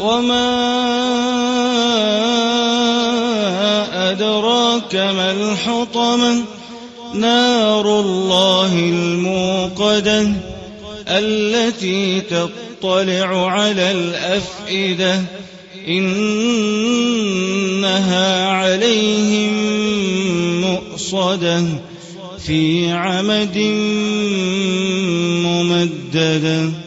[0.00, 0.50] وما
[4.10, 6.44] أدراك ما الحطمة
[7.14, 10.28] نار الله الموقدة
[11.08, 15.22] التي تطلع على الأفئدة
[17.16, 19.52] إنها عليهم
[20.60, 21.64] مؤصدة
[22.46, 23.58] في عمد
[25.46, 26.85] ممدده